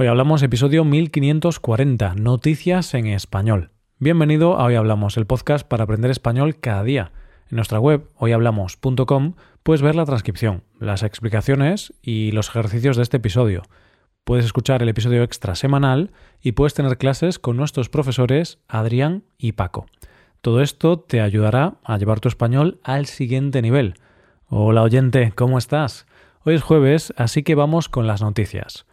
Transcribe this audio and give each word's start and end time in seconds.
Hoy 0.00 0.06
hablamos 0.06 0.44
episodio 0.44 0.84
1540, 0.84 2.14
Noticias 2.14 2.94
en 2.94 3.08
Español. 3.08 3.72
Bienvenido 3.98 4.56
a 4.56 4.66
Hoy 4.66 4.76
Hablamos, 4.76 5.16
el 5.16 5.26
podcast 5.26 5.66
para 5.66 5.82
aprender 5.82 6.12
español 6.12 6.60
cada 6.60 6.84
día. 6.84 7.10
En 7.50 7.56
nuestra 7.56 7.80
web, 7.80 8.08
hoyhablamos.com, 8.14 9.34
puedes 9.64 9.82
ver 9.82 9.96
la 9.96 10.06
transcripción, 10.06 10.62
las 10.78 11.02
explicaciones 11.02 11.92
y 12.00 12.30
los 12.30 12.48
ejercicios 12.48 12.96
de 12.96 13.02
este 13.02 13.16
episodio. 13.16 13.64
Puedes 14.22 14.44
escuchar 14.44 14.84
el 14.84 14.88
episodio 14.88 15.24
extra 15.24 15.56
semanal 15.56 16.12
y 16.40 16.52
puedes 16.52 16.74
tener 16.74 16.96
clases 16.96 17.40
con 17.40 17.56
nuestros 17.56 17.88
profesores 17.88 18.60
Adrián 18.68 19.24
y 19.36 19.50
Paco. 19.50 19.86
Todo 20.42 20.62
esto 20.62 21.00
te 21.00 21.20
ayudará 21.20 21.78
a 21.82 21.98
llevar 21.98 22.20
tu 22.20 22.28
español 22.28 22.78
al 22.84 23.06
siguiente 23.06 23.62
nivel. 23.62 23.94
Hola 24.46 24.82
oyente, 24.82 25.32
¿cómo 25.34 25.58
estás? 25.58 26.06
Hoy 26.44 26.54
es 26.54 26.62
jueves, 26.62 27.12
así 27.16 27.42
que 27.42 27.56
vamos 27.56 27.88
con 27.88 28.06
las 28.06 28.22
noticias. 28.22 28.86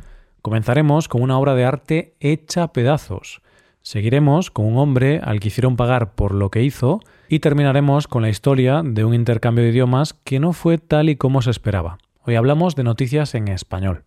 Comenzaremos 0.45 1.07
con 1.07 1.23
una 1.23 1.39
obra 1.39 1.55
de 1.55 1.65
arte 1.65 2.13
hecha 2.19 2.67
pedazos. 2.67 3.41
Seguiremos 3.81 4.51
con 4.51 4.67
un 4.67 4.77
hombre 4.77 5.19
al 5.23 5.39
que 5.39 5.47
hicieron 5.47 5.75
pagar 5.75 6.13
por 6.13 6.35
lo 6.35 6.51
que 6.51 6.61
hizo 6.61 6.99
y 7.27 7.39
terminaremos 7.39 8.07
con 8.07 8.21
la 8.21 8.29
historia 8.29 8.83
de 8.85 9.03
un 9.05 9.15
intercambio 9.15 9.63
de 9.63 9.71
idiomas 9.71 10.13
que 10.13 10.39
no 10.39 10.53
fue 10.53 10.77
tal 10.77 11.09
y 11.09 11.15
como 11.15 11.41
se 11.41 11.49
esperaba. 11.49 11.97
Hoy 12.21 12.35
hablamos 12.35 12.75
de 12.75 12.83
noticias 12.83 13.33
en 13.33 13.47
español. 13.47 14.03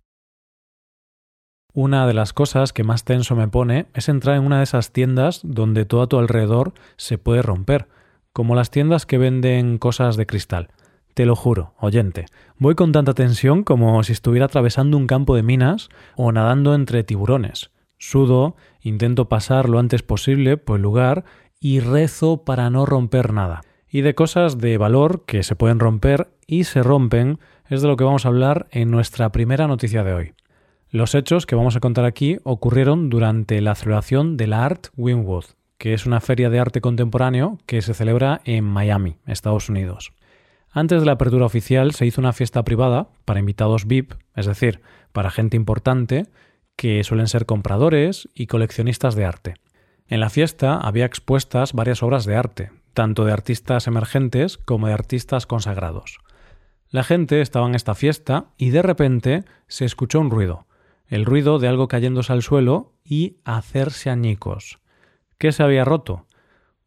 Una 1.75 2.07
de 2.07 2.15
las 2.15 2.33
cosas 2.33 2.73
que 2.73 2.85
más 2.85 3.03
tenso 3.03 3.35
me 3.35 3.49
pone 3.49 3.87
es 3.93 4.09
entrar 4.09 4.37
en 4.37 4.45
una 4.45 4.59
de 4.59 4.63
esas 4.63 4.93
tiendas 4.93 5.41
donde 5.43 5.87
todo 5.87 6.03
a 6.03 6.09
tu 6.09 6.21
alrededor 6.21 6.73
se 6.97 7.19
puede 7.19 7.43
romper, 7.43 7.89
como 8.33 8.55
las 8.55 8.71
tiendas 8.71 9.07
que 9.07 9.19
venden 9.19 9.79
cosas 9.79 10.17
de 10.17 10.27
cristal. 10.27 10.69
Te 11.19 11.27
lo 11.27 11.35
juro, 11.35 11.75
oyente, 11.81 12.27
voy 12.59 12.77
con 12.77 12.93
tanta 12.93 13.13
tensión 13.13 13.65
como 13.65 14.01
si 14.05 14.13
estuviera 14.13 14.47
atravesando 14.47 14.97
un 14.97 15.09
campo 15.09 15.35
de 15.35 15.43
minas 15.43 15.89
o 16.15 16.31
nadando 16.31 16.77
entre 16.77 17.03
tiburones. 17.03 17.73
Sudo, 17.99 18.55
intento 18.83 19.29
pasar 19.29 19.69
lo 19.69 19.81
antes 19.81 20.05
posible 20.05 20.59
por 20.59 20.77
el 20.77 20.83
lugar 20.83 21.25
y 21.59 21.81
rezo 21.81 22.45
para 22.45 22.71
no 22.71 22.87
romper 22.87 23.33
nada. 23.33 23.63
Y 23.91 24.03
de 24.03 24.15
cosas 24.15 24.59
de 24.59 24.79
valor 24.79 25.25
que 25.25 25.43
se 25.43 25.57
pueden 25.57 25.81
romper 25.81 26.29
y 26.47 26.63
se 26.63 26.85
rompen 26.85 27.41
es 27.69 27.83
de 27.83 27.89
lo 27.89 27.97
que 27.97 28.05
vamos 28.05 28.25
a 28.25 28.29
hablar 28.29 28.69
en 28.71 28.93
nuestra 28.93 29.33
primera 29.33 29.67
noticia 29.67 30.05
de 30.05 30.15
hoy. 30.15 30.35
Los 30.89 31.17
hechos 31.17 31.47
que 31.47 31.57
vamos 31.57 31.75
a 31.75 31.81
contar 31.81 32.05
aquí 32.05 32.39
ocurrieron 32.45 33.11
durante 33.11 33.61
la 33.61 33.75
celebración 33.75 34.37
de 34.37 34.47
la 34.47 34.65
Art 34.65 34.87
Winwood, 34.97 35.47
que 35.79 35.95
es 35.95 36.07
una 36.07 36.21
feria 36.21 36.49
de 36.49 36.61
arte 36.61 36.81
contemporáneo 36.81 37.59
que 37.67 37.83
se 37.83 37.93
celebra 37.93 38.41
en 38.45 38.63
Miami, 38.63 39.17
Estados 39.27 39.69
Unidos. 39.69 40.13
Antes 40.71 41.01
de 41.01 41.07
la 41.07 41.13
apertura 41.13 41.47
oficial 41.47 41.93
se 41.93 42.07
hizo 42.07 42.21
una 42.21 42.33
fiesta 42.33 42.63
privada 42.63 43.09
para 43.25 43.41
invitados 43.41 43.87
VIP, 43.87 44.15
es 44.35 44.47
decir, 44.47 44.81
para 45.13 45.31
gente 45.31 45.57
importante, 45.57 46.27
que 46.77 47.03
suelen 47.05 47.27
ser 47.27 47.47
compradores 47.47 48.29
y 48.35 48.47
coleccionistas 48.47 49.15
de 49.15 49.25
arte. 49.25 49.55
En 50.07 50.21
la 50.21 50.31
fiesta 50.31 50.77
había 50.77 51.07
expuestas 51.07 51.73
varias 51.73 52.03
obras 52.03 52.25
de 52.25 52.37
arte, 52.37 52.71
tanto 52.95 53.25
de 53.25 53.33
artistas 53.33 53.87
emergentes 53.87 54.59
como 54.59 54.87
de 54.87 54.93
artistas 54.93 55.47
consagrados. 55.47 56.19
La 56.91 57.05
gente 57.05 57.41
estaba 57.41 57.67
en 57.67 57.75
esta 57.75 57.95
fiesta 57.95 58.47
y 58.57 58.71
de 58.71 58.83
repente 58.83 59.45
se 59.67 59.85
escuchó 59.85 60.21
un 60.21 60.31
ruido, 60.31 60.67
el 61.07 61.25
ruido 61.25 61.59
de 61.59 61.69
algo 61.69 61.89
cayéndose 61.89 62.33
al 62.33 62.43
suelo 62.43 62.95
y 63.05 63.39
hacerse 63.45 64.11
añicos. 64.11 64.79
¿Qué 65.39 65.53
se 65.53 65.63
había 65.63 65.85
roto? 65.85 66.27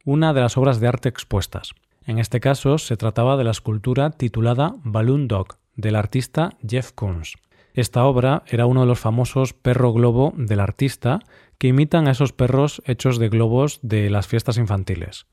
Una 0.06 0.34
de 0.34 0.42
las 0.42 0.58
obras 0.58 0.80
de 0.80 0.88
arte 0.88 1.10
expuestas. 1.10 1.74
En 2.06 2.18
este 2.18 2.40
caso 2.40 2.78
se 2.78 2.98
trataba 2.98 3.38
de 3.38 3.44
la 3.44 3.52
escultura 3.52 4.10
titulada 4.10 4.76
Balloon 4.84 5.28
Dog 5.28 5.58
del 5.76 5.96
artista 5.96 6.50
Jeff 6.68 6.92
Koons. 6.94 7.36
Esta 7.74 8.06
obra 8.06 8.44
era 8.48 8.66
uno 8.66 8.82
de 8.82 8.88
los 8.88 9.00
famosos 9.00 9.54
perro 9.54 9.94
globo 9.94 10.34
del 10.36 10.60
artista 10.60 11.20
que 11.58 11.68
imitan 11.68 12.08
a 12.08 12.12
esos 12.12 12.34
perros 12.34 12.82
hechos 12.86 13.20
de 13.20 13.30
globos 13.30 13.80
de 13.84 14.10
las 14.10 14.28
fiestas 14.28 14.58
infantiles. 14.58 15.28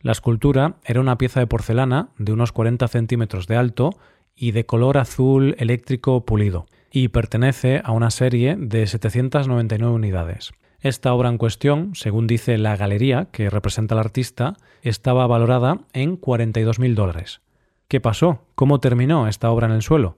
La 0.00 0.12
escultura 0.12 0.76
era 0.84 1.00
una 1.00 1.18
pieza 1.18 1.40
de 1.40 1.46
porcelana 1.46 2.10
de 2.18 2.32
unos 2.32 2.52
40 2.52 2.88
centímetros 2.88 3.46
de 3.46 3.56
alto 3.56 3.90
y 4.34 4.52
de 4.52 4.64
color 4.64 4.98
azul 4.98 5.54
eléctrico 5.58 6.24
pulido, 6.24 6.66
y 6.90 7.08
pertenece 7.08 7.82
a 7.84 7.92
una 7.92 8.10
serie 8.10 8.56
de 8.56 8.86
799 8.86 9.92
unidades. 9.92 10.52
Esta 10.82 11.14
obra 11.14 11.28
en 11.28 11.38
cuestión, 11.38 11.94
según 11.94 12.26
dice 12.26 12.58
la 12.58 12.76
galería 12.76 13.26
que 13.26 13.48
representa 13.50 13.94
al 13.94 14.00
artista, 14.00 14.56
estaba 14.82 15.28
valorada 15.28 15.78
en 15.92 16.20
42.000 16.20 16.94
dólares. 16.94 17.40
¿Qué 17.86 18.00
pasó? 18.00 18.40
¿Cómo 18.56 18.80
terminó 18.80 19.28
esta 19.28 19.48
obra 19.52 19.68
en 19.68 19.74
el 19.74 19.82
suelo? 19.82 20.16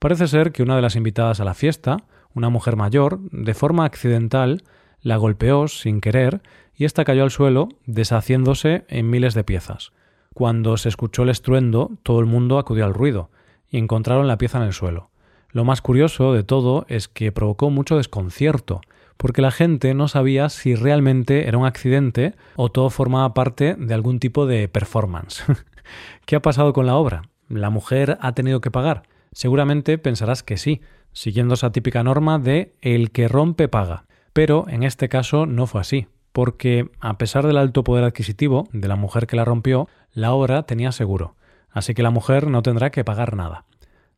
Parece 0.00 0.26
ser 0.26 0.50
que 0.50 0.64
una 0.64 0.74
de 0.74 0.82
las 0.82 0.96
invitadas 0.96 1.38
a 1.38 1.44
la 1.44 1.54
fiesta, 1.54 1.98
una 2.34 2.48
mujer 2.48 2.74
mayor, 2.74 3.20
de 3.30 3.54
forma 3.54 3.84
accidental, 3.84 4.64
la 5.00 5.16
golpeó 5.16 5.68
sin 5.68 6.00
querer 6.00 6.42
y 6.74 6.86
ésta 6.86 7.04
cayó 7.04 7.22
al 7.22 7.30
suelo, 7.30 7.68
deshaciéndose 7.86 8.84
en 8.88 9.10
miles 9.10 9.34
de 9.34 9.44
piezas. 9.44 9.92
Cuando 10.34 10.76
se 10.76 10.88
escuchó 10.88 11.22
el 11.22 11.28
estruendo, 11.28 11.92
todo 12.02 12.18
el 12.18 12.26
mundo 12.26 12.58
acudió 12.58 12.84
al 12.84 12.94
ruido 12.94 13.30
y 13.70 13.78
encontraron 13.78 14.26
la 14.26 14.38
pieza 14.38 14.58
en 14.58 14.64
el 14.64 14.72
suelo. 14.72 15.10
Lo 15.50 15.64
más 15.64 15.82
curioso 15.82 16.32
de 16.32 16.42
todo 16.42 16.84
es 16.88 17.06
que 17.06 17.30
provocó 17.30 17.70
mucho 17.70 17.96
desconcierto, 17.96 18.80
porque 19.20 19.42
la 19.42 19.50
gente 19.50 19.92
no 19.92 20.08
sabía 20.08 20.48
si 20.48 20.74
realmente 20.74 21.46
era 21.46 21.58
un 21.58 21.66
accidente 21.66 22.34
o 22.56 22.70
todo 22.70 22.88
formaba 22.88 23.34
parte 23.34 23.74
de 23.78 23.92
algún 23.92 24.18
tipo 24.18 24.46
de 24.46 24.66
performance. 24.66 25.44
¿Qué 26.24 26.36
ha 26.36 26.40
pasado 26.40 26.72
con 26.72 26.86
la 26.86 26.96
obra? 26.96 27.28
¿La 27.46 27.68
mujer 27.68 28.16
ha 28.22 28.32
tenido 28.32 28.62
que 28.62 28.70
pagar? 28.70 29.02
Seguramente 29.32 29.98
pensarás 29.98 30.42
que 30.42 30.56
sí, 30.56 30.80
siguiendo 31.12 31.52
esa 31.52 31.70
típica 31.70 32.02
norma 32.02 32.38
de 32.38 32.72
el 32.80 33.10
que 33.10 33.28
rompe 33.28 33.68
paga. 33.68 34.06
Pero 34.32 34.64
en 34.68 34.84
este 34.84 35.10
caso 35.10 35.44
no 35.44 35.66
fue 35.66 35.82
así, 35.82 36.06
porque 36.32 36.90
a 36.98 37.18
pesar 37.18 37.46
del 37.46 37.58
alto 37.58 37.84
poder 37.84 38.04
adquisitivo 38.04 38.68
de 38.72 38.88
la 38.88 38.96
mujer 38.96 39.26
que 39.26 39.36
la 39.36 39.44
rompió, 39.44 39.86
la 40.14 40.32
obra 40.32 40.62
tenía 40.62 40.92
seguro, 40.92 41.36
así 41.70 41.92
que 41.92 42.02
la 42.02 42.10
mujer 42.10 42.46
no 42.46 42.62
tendrá 42.62 42.88
que 42.88 43.04
pagar 43.04 43.36
nada. 43.36 43.66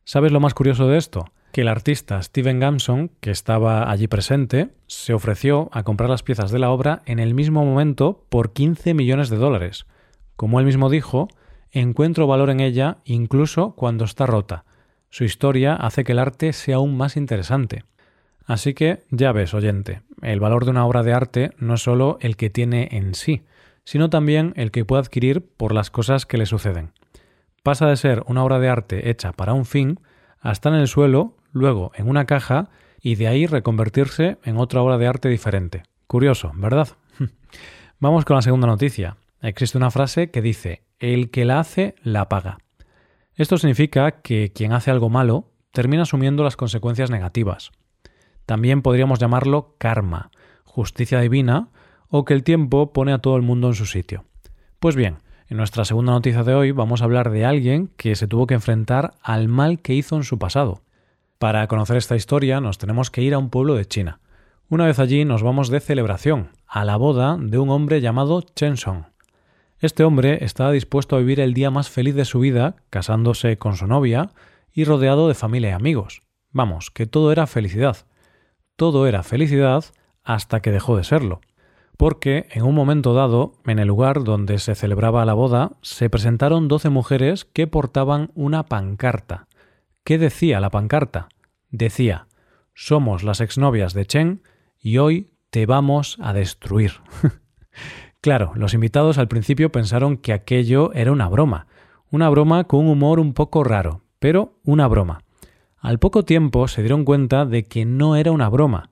¿Sabes 0.05 0.33
lo 0.33 0.41
más 0.41 0.55
curioso 0.55 0.89
de 0.89 0.99
esto? 0.99 1.27
que 1.53 1.61
el 1.61 1.69
artista 1.69 2.21
Steven 2.23 2.59
Gamson, 2.59 3.11
que 3.21 3.31
estaba 3.31 3.91
allí 3.91 4.09
presente, 4.09 4.71
se 4.87 5.13
ofreció 5.13 5.69
a 5.71 5.83
comprar 5.83 6.09
las 6.09 6.23
piezas 6.23 6.51
de 6.51 6.59
la 6.59 6.71
obra 6.71 7.03
en 7.05 7.19
el 7.19 7.35
mismo 7.35 7.65
momento 7.65 8.25
por 8.31 8.53
15 8.53 8.95
millones 8.95 9.29
de 9.29 9.37
dólares. 9.37 9.87
Como 10.35 10.59
él 10.59 10.67
mismo 10.67 10.89
dijo, 10.89 11.29
encuentro 11.71 12.27
valor 12.27 12.49
en 12.49 12.61
ella 12.61 12.99
incluso 13.05 13.75
cuando 13.77 14.07
está 14.07 14.27
rota. 14.27 14.65
Su 15.11 15.25
historia 15.25 15.75
hace 15.75 16.05
que 16.05 16.13
el 16.13 16.19
arte 16.19 16.55
sea 16.55 16.77
aún 16.77 16.97
más 16.97 17.19
interesante. 17.19 17.85
Así 18.47 18.73
que, 18.73 19.01
ya 19.11 19.31
ves, 19.33 19.53
oyente, 19.53 20.01
el 20.23 20.41
valor 20.41 20.65
de 20.65 20.71
una 20.71 20.87
obra 20.87 21.03
de 21.03 21.13
arte 21.13 21.51
no 21.59 21.75
es 21.75 21.83
solo 21.83 22.17
el 22.23 22.37
que 22.37 22.49
tiene 22.49 22.89
en 22.93 23.15
sí, 23.15 23.43
sino 23.85 24.09
también 24.09 24.55
el 24.57 24.71
que 24.71 24.87
puede 24.87 25.03
adquirir 25.03 25.45
por 25.45 25.75
las 25.75 25.91
cosas 25.91 26.25
que 26.25 26.39
le 26.39 26.47
suceden. 26.47 26.93
Pasa 27.63 27.87
de 27.87 27.97
ser 27.97 28.25
una 28.27 28.43
obra 28.43 28.59
de 28.59 28.69
arte 28.69 29.11
hecha 29.11 29.33
para 29.33 29.53
un 29.53 29.65
fin 29.65 30.01
a 30.41 30.51
estar 30.51 30.73
en 30.75 30.81
el 30.81 30.89
suelo 30.89 31.37
luego 31.53 31.93
en 31.95 32.09
una 32.09 32.25
caja 32.25 32.71
y 33.01 33.15
de 33.15 33.29
ahí 33.29 33.47
reconvertirse 33.47 34.39
en 34.43 34.57
otra 34.57 34.83
obra 34.83 34.99
de 34.99 35.07
arte 35.07 35.29
diferente. 35.29 35.85
Curioso, 36.09 36.51
¿verdad? 36.57 36.89
Vamos 38.01 38.25
con 38.25 38.35
la 38.35 38.43
segunda 38.43 38.67
noticia. 38.67 39.17
Existe 39.41 39.79
una 39.79 39.93
frase 39.93 40.31
que 40.31 40.43
dice, 40.43 40.83
el 40.99 41.31
que 41.31 41.45
la 41.45 41.61
hace, 41.61 41.95
la 42.03 42.29
paga. 42.29 42.59
Esto 43.37 43.57
significa 43.59 44.23
que 44.23 44.53
quien 44.53 44.73
hace 44.73 44.91
algo 44.91 45.09
malo 45.09 45.53
termina 45.71 46.03
asumiendo 46.03 46.43
las 46.43 46.57
consecuencias 46.57 47.11
negativas. 47.11 47.71
También 48.45 48.83
podríamos 48.83 49.21
llamarlo 49.21 49.77
karma, 49.79 50.31
justicia 50.65 51.21
divina, 51.21 51.69
o 52.09 52.25
que 52.25 52.35
el 52.35 52.43
tiempo 52.43 52.93
pone 52.93 53.13
a 53.13 53.19
todo 53.19 53.37
el 53.37 53.43
mundo 53.43 53.69
en 53.69 53.75
su 53.75 53.87
sitio. 53.87 54.25
Pues 54.81 54.97
bien, 54.97 55.19
en 55.53 55.59
nuestra 55.59 55.85
segunda 55.85 56.13
noticia 56.13 56.45
de 56.45 56.55
hoy 56.55 56.71
vamos 56.71 57.03
a 57.03 57.05
hablar 57.05 57.31
de 57.31 57.45
alguien 57.45 57.91
que 57.99 58.17
se 58.17 58.27
tuvo 58.27 58.47
que 58.47 58.55
enfrentar 58.55 59.13
al 59.21 59.49
mal 59.49 59.81
que 59.81 59.93
hizo 59.93 60.17
en 60.17 60.25
su 60.25 60.39
pasado. 60.39 60.81
Para 61.39 61.67
conocer 61.67 61.99
esta 61.99 62.17
historia 62.17 62.63
nos 62.63 62.79
tenemos 62.79 63.11
que 63.11 63.21
ir 63.21 63.35
a 63.35 63.39
un 63.39 63.51
pueblo 63.51 63.75
de 63.75 63.85
China. 63.85 64.19
Una 64.71 64.87
vez 64.87 64.99
allí 64.99 65.27
nos 65.27 65.43
vamos 65.43 65.69
de 65.69 65.81
celebración, 65.81 66.53
a 66.67 66.87
la 66.87 66.97
boda 66.97 67.37
de 67.39 67.59
un 67.59 67.69
hombre 67.69 68.01
llamado 68.01 68.41
Chen 68.41 68.79
Song. 68.79 69.03
Este 69.79 70.05
hombre 70.05 70.43
estaba 70.43 70.73
dispuesto 70.73 71.17
a 71.17 71.19
vivir 71.19 71.39
el 71.39 71.53
día 71.53 71.71
más 71.71 71.91
feliz 71.91 72.15
de 72.15 72.25
su 72.25 72.41
vida, 72.41 72.77
casándose 72.89 73.59
con 73.59 73.77
su 73.77 73.87
novia 73.87 74.31
y 74.73 74.85
rodeado 74.85 75.29
de 75.29 75.35
familia 75.35 75.69
y 75.69 75.75
amigos. 75.75 76.23
Vamos, 76.51 76.91
que 76.91 77.05
todo 77.05 77.31
era 77.31 77.47
felicidad. 77.47 77.99
Todo 78.75 79.07
era 79.07 79.23
felicidad 79.23 79.85
hasta 80.25 80.61
que 80.61 80.71
dejó 80.71 80.97
de 80.97 81.05
serlo. 81.05 81.43
Porque 81.97 82.47
en 82.51 82.63
un 82.63 82.75
momento 82.75 83.15
dado, 83.15 83.55
en 83.67 83.79
el 83.79 83.89
lugar 83.89 84.25
donde 84.25 84.59
se 84.59 84.75
celebraba 84.75 85.25
la 85.25 85.35
boda, 85.35 85.73
se 85.83 86.11
presentaron 86.11 86.69
doce 86.69 86.89
mujeres 86.89 87.45
que 87.45 87.67
portaban 87.67 88.31
una 88.35 88.65
pancarta. 88.65 89.47
¿Qué 90.05 90.19
decía 90.19 90.59
la 90.61 90.71
pancarta? 90.71 91.29
Decía, 91.71 92.27
somos 92.75 93.23
las 93.23 93.41
exnovias 93.41 93.95
de 93.95 94.07
Chen 94.07 94.43
y 94.79 94.99
hoy 94.99 95.31
te 95.51 95.67
vamos 95.67 96.17
a 96.21 96.33
destruir. 96.33 96.93
claro, 98.21 98.53
los 98.57 98.75
invitados 98.75 99.19
al 99.19 99.29
principio 99.29 99.71
pensaron 99.71 100.17
que 100.17 100.33
aquello 100.33 100.93
era 100.95 101.13
una 101.13 101.29
broma, 101.29 101.67
una 102.11 102.29
broma 102.31 102.65
con 102.65 102.81
un 102.81 102.89
humor 102.89 103.21
un 103.21 103.33
poco 103.33 103.63
raro, 103.63 104.03
pero 104.19 104.59
una 104.65 104.89
broma. 104.89 105.23
Al 105.79 105.99
poco 105.99 106.25
tiempo 106.25 106.69
se 106.69 106.83
dieron 106.83 107.05
cuenta 107.05 107.45
de 107.45 107.67
que 107.67 107.85
no 107.85 108.17
era 108.17 108.33
una 108.33 108.49
broma, 108.49 108.89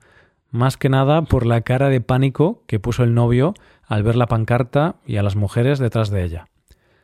más 0.51 0.75
que 0.75 0.89
nada 0.89 1.23
por 1.23 1.45
la 1.45 1.61
cara 1.61 1.89
de 1.89 2.01
pánico 2.01 2.63
que 2.67 2.79
puso 2.79 3.03
el 3.03 3.13
novio 3.13 3.53
al 3.85 4.03
ver 4.03 4.15
la 4.15 4.27
pancarta 4.27 4.97
y 5.05 5.15
a 5.17 5.23
las 5.23 5.35
mujeres 5.35 5.79
detrás 5.79 6.09
de 6.09 6.23
ella. 6.23 6.47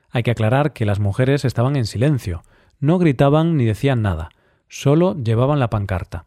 Hay 0.10 0.24
que 0.24 0.32
aclarar 0.32 0.74
que 0.74 0.86
las 0.86 1.00
mujeres 1.00 1.46
estaban 1.46 1.76
en 1.76 1.86
silencio, 1.86 2.44
no 2.80 3.00
gritaban 3.00 3.58
ni 3.58 3.66
decían 3.66 4.02
nada, 4.02 4.30
solo 4.68 5.16
llevaban 5.16 5.60
la 5.60 5.70
pancarta. 5.70 6.26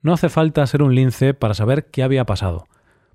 No 0.00 0.12
hace 0.12 0.28
falta 0.28 0.66
ser 0.66 0.82
un 0.82 0.94
lince 0.94 1.34
para 1.34 1.54
saber 1.54 1.90
qué 1.90 2.04
había 2.04 2.24
pasado. 2.24 2.68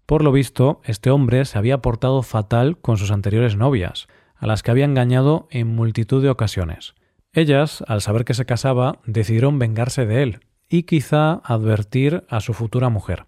Por 0.06 0.24
lo 0.24 0.34
visto, 0.34 0.81
este 0.84 1.10
hombre 1.10 1.46
se 1.46 1.58
había 1.58 1.81
portado 1.81 2.22
fatal 2.24 2.78
con 2.78 2.98
sus 2.98 3.10
anteriores 3.10 3.56
novias, 3.56 4.08
a 4.36 4.48
las 4.48 4.64
que 4.64 4.72
había 4.72 4.84
engañado 4.84 5.48
en 5.50 5.74
multitud 5.74 6.22
de 6.22 6.30
ocasiones. 6.30 6.94
Ellas, 7.31 7.84
al 7.88 8.02
saber 8.02 8.25
que 8.25 8.34
se 8.34 8.46
casaba, 8.46 9.00
decidieron 9.06 9.60
vengarse 9.60 10.06
de 10.06 10.24
él 10.24 10.40
y 10.74 10.84
quizá 10.84 11.34
advertir 11.44 12.24
a 12.30 12.40
su 12.40 12.56
futura 12.56 12.90
mujer. 12.90 13.28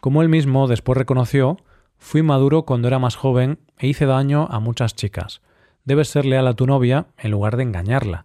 Como 0.00 0.22
él 0.22 0.30
mismo 0.30 0.66
después 0.66 0.96
reconoció, 0.96 1.58
fui 1.98 2.22
maduro 2.22 2.62
cuando 2.62 2.88
era 2.88 2.98
más 2.98 3.16
joven 3.16 3.58
e 3.76 3.86
hice 3.86 4.06
daño 4.06 4.48
a 4.50 4.60
muchas 4.60 4.94
chicas. 4.94 5.42
Debes 5.84 6.08
ser 6.08 6.24
leal 6.24 6.46
a 6.46 6.54
tu 6.54 6.66
novia 6.66 7.08
en 7.18 7.32
lugar 7.32 7.58
de 7.58 7.64
engañarla. 7.64 8.24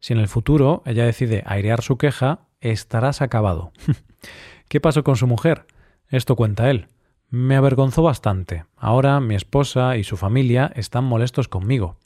Si 0.00 0.14
en 0.14 0.18
el 0.18 0.26
futuro 0.26 0.82
ella 0.84 1.04
decide 1.04 1.44
airear 1.46 1.80
su 1.80 1.96
queja, 1.96 2.40
estarás 2.60 3.22
acabado. 3.22 3.70
¿Qué 4.68 4.80
pasó 4.80 5.04
con 5.04 5.14
su 5.14 5.28
mujer? 5.28 5.66
Esto 6.08 6.34
cuenta 6.34 6.70
él. 6.70 6.88
Me 7.30 7.54
avergonzó 7.54 8.02
bastante. 8.02 8.64
Ahora 8.76 9.20
mi 9.20 9.36
esposa 9.36 9.96
y 9.96 10.02
su 10.02 10.16
familia 10.16 10.72
están 10.74 11.04
molestos 11.04 11.46
conmigo. 11.46 11.98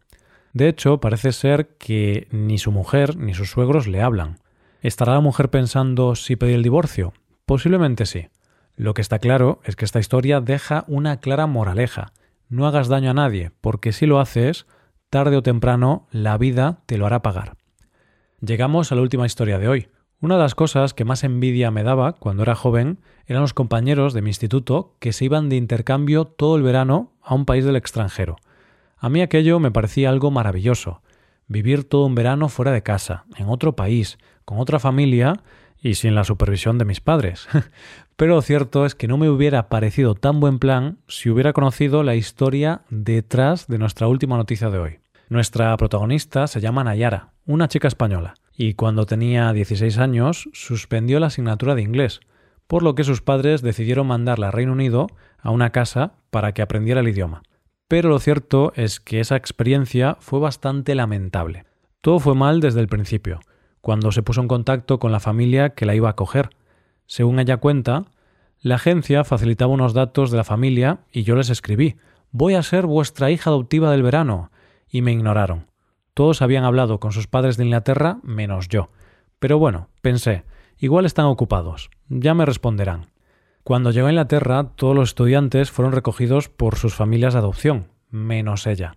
De 0.52 0.68
hecho, 0.68 1.00
parece 1.00 1.32
ser 1.32 1.68
que 1.78 2.28
ni 2.30 2.58
su 2.58 2.70
mujer 2.70 3.16
ni 3.16 3.32
sus 3.32 3.50
suegros 3.50 3.86
le 3.86 4.02
hablan. 4.02 4.41
¿Estará 4.82 5.14
la 5.14 5.20
mujer 5.20 5.48
pensando 5.48 6.16
si 6.16 6.34
pedir 6.34 6.56
el 6.56 6.64
divorcio? 6.64 7.12
Posiblemente 7.46 8.04
sí. 8.04 8.30
Lo 8.74 8.94
que 8.94 9.00
está 9.00 9.20
claro 9.20 9.60
es 9.62 9.76
que 9.76 9.84
esta 9.84 10.00
historia 10.00 10.40
deja 10.40 10.84
una 10.88 11.20
clara 11.20 11.46
moraleja. 11.46 12.12
No 12.48 12.66
hagas 12.66 12.88
daño 12.88 13.12
a 13.12 13.14
nadie, 13.14 13.52
porque 13.60 13.92
si 13.92 14.06
lo 14.06 14.18
haces, 14.18 14.66
tarde 15.08 15.36
o 15.36 15.42
temprano 15.44 16.08
la 16.10 16.36
vida 16.36 16.82
te 16.86 16.98
lo 16.98 17.06
hará 17.06 17.22
pagar. 17.22 17.56
Llegamos 18.40 18.90
a 18.90 18.96
la 18.96 19.02
última 19.02 19.24
historia 19.24 19.60
de 19.60 19.68
hoy. 19.68 19.88
Una 20.20 20.34
de 20.34 20.42
las 20.42 20.56
cosas 20.56 20.94
que 20.94 21.04
más 21.04 21.22
envidia 21.22 21.70
me 21.70 21.84
daba 21.84 22.14
cuando 22.14 22.42
era 22.42 22.56
joven 22.56 22.98
eran 23.26 23.42
los 23.42 23.54
compañeros 23.54 24.14
de 24.14 24.22
mi 24.22 24.30
instituto 24.30 24.96
que 24.98 25.12
se 25.12 25.26
iban 25.26 25.48
de 25.48 25.54
intercambio 25.54 26.24
todo 26.24 26.56
el 26.56 26.64
verano 26.64 27.12
a 27.22 27.34
un 27.34 27.44
país 27.44 27.64
del 27.64 27.76
extranjero. 27.76 28.34
A 28.98 29.08
mí 29.08 29.20
aquello 29.20 29.60
me 29.60 29.70
parecía 29.70 30.10
algo 30.10 30.32
maravilloso. 30.32 31.02
Vivir 31.48 31.84
todo 31.84 32.06
un 32.06 32.14
verano 32.14 32.48
fuera 32.48 32.72
de 32.72 32.82
casa, 32.82 33.24
en 33.36 33.48
otro 33.48 33.76
país, 33.76 34.18
con 34.44 34.58
otra 34.58 34.78
familia 34.78 35.34
y 35.82 35.94
sin 35.94 36.14
la 36.14 36.24
supervisión 36.24 36.78
de 36.78 36.84
mis 36.84 37.00
padres. 37.00 37.48
Pero 38.16 38.36
lo 38.36 38.42
cierto 38.42 38.86
es 38.86 38.94
que 38.94 39.08
no 39.08 39.18
me 39.18 39.28
hubiera 39.28 39.68
parecido 39.68 40.14
tan 40.14 40.38
buen 40.38 40.58
plan 40.58 40.98
si 41.08 41.28
hubiera 41.28 41.52
conocido 41.52 42.02
la 42.02 42.14
historia 42.14 42.82
detrás 42.88 43.66
de 43.66 43.78
nuestra 43.78 44.06
última 44.06 44.36
noticia 44.36 44.70
de 44.70 44.78
hoy. 44.78 44.98
Nuestra 45.28 45.76
protagonista 45.76 46.46
se 46.46 46.60
llama 46.60 46.84
Nayara, 46.84 47.32
una 47.46 47.66
chica 47.66 47.88
española, 47.88 48.34
y 48.54 48.74
cuando 48.74 49.06
tenía 49.06 49.52
16 49.52 49.98
años 49.98 50.48
suspendió 50.52 51.18
la 51.18 51.28
asignatura 51.28 51.74
de 51.74 51.82
inglés, 51.82 52.20
por 52.66 52.82
lo 52.82 52.94
que 52.94 53.04
sus 53.04 53.22
padres 53.22 53.62
decidieron 53.62 54.06
mandarla 54.06 54.48
a 54.48 54.50
Reino 54.50 54.72
Unido 54.72 55.08
a 55.38 55.50
una 55.50 55.70
casa 55.70 56.14
para 56.30 56.52
que 56.52 56.62
aprendiera 56.62 57.00
el 57.00 57.08
idioma. 57.08 57.42
Pero 57.92 58.08
lo 58.08 58.18
cierto 58.20 58.72
es 58.74 59.00
que 59.00 59.20
esa 59.20 59.36
experiencia 59.36 60.16
fue 60.18 60.40
bastante 60.40 60.94
lamentable. 60.94 61.66
Todo 62.00 62.20
fue 62.20 62.34
mal 62.34 62.58
desde 62.60 62.80
el 62.80 62.88
principio, 62.88 63.40
cuando 63.82 64.12
se 64.12 64.22
puso 64.22 64.40
en 64.40 64.48
contacto 64.48 64.98
con 64.98 65.12
la 65.12 65.20
familia 65.20 65.74
que 65.74 65.84
la 65.84 65.94
iba 65.94 66.08
a 66.08 66.12
acoger. 66.12 66.56
Según 67.04 67.38
ella 67.38 67.58
cuenta, 67.58 68.06
la 68.62 68.76
agencia 68.76 69.24
facilitaba 69.24 69.74
unos 69.74 69.92
datos 69.92 70.30
de 70.30 70.38
la 70.38 70.44
familia 70.44 71.00
y 71.12 71.24
yo 71.24 71.36
les 71.36 71.50
escribí 71.50 71.96
Voy 72.30 72.54
a 72.54 72.62
ser 72.62 72.86
vuestra 72.86 73.30
hija 73.30 73.50
adoptiva 73.50 73.90
del 73.90 74.02
verano 74.02 74.50
y 74.88 75.02
me 75.02 75.12
ignoraron. 75.12 75.66
Todos 76.14 76.40
habían 76.40 76.64
hablado 76.64 76.98
con 76.98 77.12
sus 77.12 77.26
padres 77.26 77.58
de 77.58 77.64
Inglaterra 77.64 78.20
menos 78.22 78.68
yo. 78.68 78.88
Pero 79.38 79.58
bueno, 79.58 79.90
pensé, 80.00 80.44
igual 80.78 81.04
están 81.04 81.26
ocupados, 81.26 81.90
ya 82.08 82.32
me 82.32 82.46
responderán. 82.46 83.11
Cuando 83.64 83.92
llegó 83.92 84.08
a 84.08 84.10
Inglaterra, 84.10 84.70
todos 84.74 84.94
los 84.96 85.10
estudiantes 85.10 85.70
fueron 85.70 85.92
recogidos 85.92 86.48
por 86.48 86.76
sus 86.76 86.94
familias 86.94 87.34
de 87.34 87.38
adopción, 87.38 87.86
menos 88.10 88.66
ella. 88.66 88.96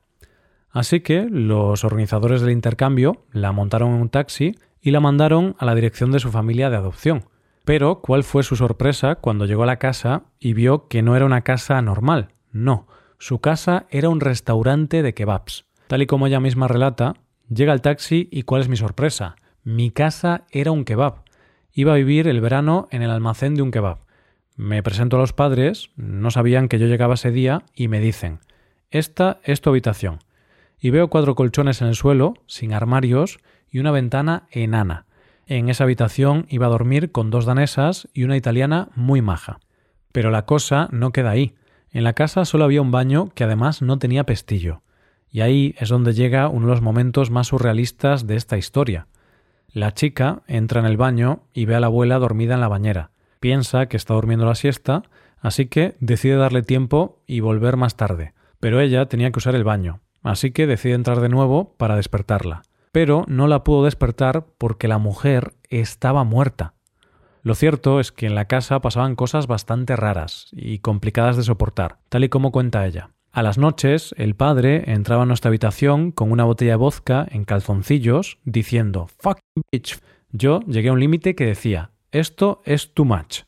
Así 0.71 1.01
que 1.01 1.27
los 1.29 1.83
organizadores 1.83 2.41
del 2.41 2.49
intercambio 2.49 3.25
la 3.31 3.51
montaron 3.51 3.93
en 3.93 4.01
un 4.01 4.09
taxi 4.09 4.55
y 4.81 4.89
la 4.89 4.99
mandaron 4.99 5.55
a 5.59 5.65
la 5.65 5.75
dirección 5.75 6.11
de 6.11 6.19
su 6.19 6.31
familia 6.31 6.71
de 6.71 6.77
adopción. 6.77 7.25
Pero, 7.63 8.01
¿cuál 8.01 8.23
fue 8.23 8.43
su 8.43 8.55
sorpresa 8.55 9.15
cuando 9.15 9.45
llegó 9.45 9.63
a 9.63 9.67
la 9.67 9.77
casa 9.77 10.23
y 10.39 10.53
vio 10.53 10.87
que 10.87 11.03
no 11.03 11.15
era 11.15 11.25
una 11.25 11.41
casa 11.41 11.81
normal? 11.81 12.29
No, 12.51 12.87
su 13.19 13.39
casa 13.39 13.85
era 13.89 14.09
un 14.09 14.19
restaurante 14.19 15.03
de 15.03 15.13
kebabs. 15.13 15.65
Tal 15.87 16.01
y 16.01 16.07
como 16.07 16.25
ella 16.25 16.39
misma 16.39 16.67
relata, 16.67 17.13
llega 17.49 17.73
el 17.73 17.81
taxi 17.81 18.29
y 18.31 18.43
¿cuál 18.43 18.61
es 18.61 18.69
mi 18.69 18.77
sorpresa? 18.77 19.35
Mi 19.63 19.91
casa 19.91 20.45
era 20.51 20.71
un 20.71 20.85
kebab. 20.85 21.23
Iba 21.71 21.93
a 21.93 21.97
vivir 21.97 22.27
el 22.27 22.41
verano 22.41 22.87
en 22.91 23.03
el 23.03 23.11
almacén 23.11 23.55
de 23.55 23.61
un 23.61 23.71
kebab. 23.71 24.04
Me 24.57 24.81
presento 24.81 25.17
a 25.17 25.19
los 25.19 25.33
padres, 25.33 25.89
no 25.97 26.31
sabían 26.31 26.69
que 26.69 26.79
yo 26.79 26.87
llegaba 26.87 27.15
ese 27.15 27.31
día 27.31 27.63
y 27.75 27.89
me 27.89 27.99
dicen, 27.99 28.39
esta 28.89 29.39
es 29.43 29.59
tu 29.59 29.69
habitación. 29.69 30.19
Y 30.79 30.91
veo 30.91 31.09
cuatro 31.09 31.35
colchones 31.35 31.81
en 31.81 31.89
el 31.89 31.95
suelo, 31.95 32.35
sin 32.47 32.73
armarios, 32.73 33.39
y 33.69 33.79
una 33.79 33.91
ventana 33.91 34.47
enana. 34.51 35.05
En 35.45 35.67
esa 35.67 35.83
habitación 35.83 36.45
iba 36.49 36.67
a 36.67 36.69
dormir 36.69 37.11
con 37.11 37.31
dos 37.31 37.45
danesas 37.45 38.07
y 38.13 38.23
una 38.23 38.37
italiana 38.37 38.87
muy 38.95 39.21
maja. 39.21 39.59
Pero 40.13 40.31
la 40.31 40.45
cosa 40.45 40.87
no 40.91 41.11
queda 41.11 41.31
ahí. 41.31 41.55
En 41.91 42.05
la 42.05 42.13
casa 42.13 42.45
solo 42.45 42.63
había 42.63 42.81
un 42.81 42.91
baño 42.91 43.31
que 43.35 43.43
además 43.43 43.81
no 43.81 43.99
tenía 43.99 44.23
pestillo. 44.23 44.81
Y 45.29 45.41
ahí 45.41 45.75
es 45.77 45.89
donde 45.89 46.13
llega 46.13 46.47
uno 46.47 46.67
de 46.67 46.71
los 46.71 46.81
momentos 46.81 47.29
más 47.29 47.47
surrealistas 47.47 48.25
de 48.25 48.37
esta 48.37 48.57
historia. 48.57 49.07
La 49.67 49.93
chica 49.93 50.43
entra 50.47 50.79
en 50.79 50.85
el 50.85 50.95
baño 50.95 51.43
y 51.53 51.65
ve 51.65 51.75
a 51.75 51.81
la 51.81 51.87
abuela 51.87 52.17
dormida 52.19 52.53
en 52.53 52.61
la 52.61 52.69
bañera. 52.69 53.11
Piensa 53.45 53.85
que 53.85 53.95
está 53.95 54.15
durmiendo 54.15 54.47
la 54.47 54.55
siesta, 54.55 55.03
así 55.39 55.67
que 55.67 55.95
decide 55.99 56.35
darle 56.35 56.63
tiempo 56.63 57.21
y 57.27 57.41
volver 57.41 57.77
más 57.77 57.95
tarde. 57.95 58.33
Pero 58.59 58.79
ella 58.79 59.05
tenía 59.05 59.29
que 59.29 59.37
usar 59.37 59.53
el 59.53 59.63
baño, 59.63 59.99
así 60.23 60.49
que 60.49 60.65
decide 60.65 60.95
entrar 60.95 61.19
de 61.19 61.29
nuevo 61.29 61.75
para 61.77 61.95
despertarla. 61.95 62.63
Pero 62.91 63.23
no 63.27 63.45
la 63.45 63.63
pudo 63.63 63.85
despertar 63.85 64.47
porque 64.57 64.87
la 64.87 64.97
mujer 64.97 65.53
estaba 65.69 66.23
muerta. 66.23 66.73
Lo 67.43 67.53
cierto 67.53 67.99
es 67.99 68.11
que 68.11 68.25
en 68.25 68.33
la 68.33 68.45
casa 68.45 68.81
pasaban 68.81 69.15
cosas 69.15 69.45
bastante 69.45 69.95
raras 69.95 70.49
y 70.51 70.79
complicadas 70.79 71.37
de 71.37 71.43
soportar, 71.43 71.99
tal 72.09 72.23
y 72.23 72.29
como 72.29 72.51
cuenta 72.51 72.87
ella. 72.87 73.11
A 73.31 73.43
las 73.43 73.59
noches, 73.59 74.15
el 74.17 74.33
padre 74.33 74.91
entraba 74.91 75.21
a 75.21 75.27
nuestra 75.27 75.49
habitación 75.49 76.09
con 76.09 76.31
una 76.31 76.45
botella 76.45 76.71
de 76.71 76.77
vodka 76.77 77.27
en 77.29 77.45
calzoncillos, 77.45 78.39
diciendo 78.43 79.05
Fuck 79.19 79.37
bitch. 79.71 79.99
Yo 80.31 80.61
llegué 80.61 80.89
a 80.89 80.93
un 80.93 80.99
límite 80.99 81.35
que 81.35 81.45
decía 81.45 81.91
Esto 82.15 82.61
es 82.63 82.93
too 82.93 83.03
much. 83.03 83.41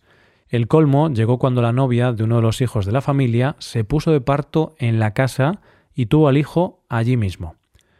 El 0.49 0.67
colmo 0.67 1.09
llegó 1.09 1.39
cuando 1.39 1.61
la 1.61 1.71
novia 1.71 2.11
de 2.11 2.25
uno 2.25 2.35
de 2.35 2.41
los 2.41 2.59
hijos 2.59 2.85
de 2.85 2.91
la 2.91 2.99
familia 2.99 3.55
se 3.59 3.85
puso 3.85 4.11
de 4.11 4.19
parto 4.19 4.75
en 4.77 4.99
la 4.99 5.13
casa 5.13 5.61
y 5.95 6.07
tuvo 6.07 6.27
al 6.27 6.37
hijo 6.37 6.83
allí 6.89 7.15
mismo. 7.15 7.55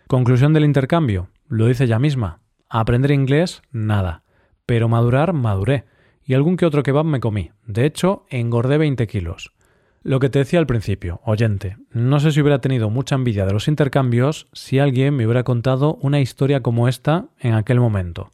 Conclusión 0.07 0.51
del 0.51 0.65
intercambio, 0.65 1.29
lo 1.47 1.67
dice 1.67 1.85
ella 1.85 1.99
misma. 1.99 2.41
Aprender 2.67 3.11
inglés, 3.11 3.61
nada. 3.71 4.23
Pero 4.65 4.89
madurar, 4.89 5.31
maduré. 5.31 5.85
Y 6.25 6.33
algún 6.33 6.57
que 6.57 6.65
otro 6.65 6.83
kebab 6.83 7.05
me 7.05 7.21
comí. 7.21 7.51
De 7.65 7.85
hecho, 7.85 8.25
engordé 8.29 8.77
20 8.77 9.07
kilos. 9.07 9.53
Lo 10.03 10.19
que 10.19 10.27
te 10.27 10.39
decía 10.39 10.59
al 10.59 10.67
principio, 10.67 11.21
oyente, 11.23 11.77
no 11.91 12.19
sé 12.19 12.33
si 12.33 12.41
hubiera 12.41 12.59
tenido 12.59 12.89
mucha 12.89 13.15
envidia 13.15 13.45
de 13.45 13.53
los 13.53 13.69
intercambios 13.69 14.49
si 14.51 14.79
alguien 14.79 15.15
me 15.15 15.25
hubiera 15.25 15.45
contado 15.45 15.97
una 16.01 16.19
historia 16.19 16.61
como 16.61 16.89
esta 16.89 17.27
en 17.39 17.53
aquel 17.53 17.79
momento. 17.79 18.33